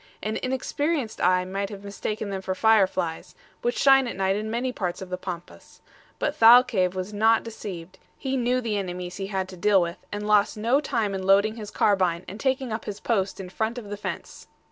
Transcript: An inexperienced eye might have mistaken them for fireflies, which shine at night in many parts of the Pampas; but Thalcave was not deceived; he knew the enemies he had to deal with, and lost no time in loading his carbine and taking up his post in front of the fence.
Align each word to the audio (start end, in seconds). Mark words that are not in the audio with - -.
An 0.23 0.37
inexperienced 0.41 1.21
eye 1.21 1.45
might 1.45 1.69
have 1.69 1.83
mistaken 1.83 2.31
them 2.31 2.41
for 2.41 2.55
fireflies, 2.55 3.35
which 3.61 3.77
shine 3.77 4.07
at 4.07 4.15
night 4.15 4.35
in 4.35 4.49
many 4.49 4.71
parts 4.73 4.99
of 4.99 5.09
the 5.11 5.15
Pampas; 5.17 5.79
but 6.17 6.35
Thalcave 6.35 6.95
was 6.95 7.13
not 7.13 7.43
deceived; 7.43 7.99
he 8.17 8.35
knew 8.35 8.61
the 8.61 8.77
enemies 8.79 9.17
he 9.17 9.27
had 9.27 9.47
to 9.49 9.55
deal 9.57 9.79
with, 9.79 9.97
and 10.11 10.25
lost 10.25 10.57
no 10.57 10.79
time 10.81 11.13
in 11.13 11.21
loading 11.21 11.53
his 11.55 11.69
carbine 11.69 12.25
and 12.27 12.39
taking 12.39 12.73
up 12.73 12.85
his 12.85 12.99
post 12.99 13.39
in 13.39 13.49
front 13.49 13.77
of 13.77 13.91
the 13.91 13.95
fence. 13.95 14.47